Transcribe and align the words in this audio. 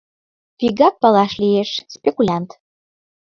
Вигак 0.59 0.95
палаш 1.01 1.33
лиеш: 1.41 1.71
спекулянт. 1.93 2.49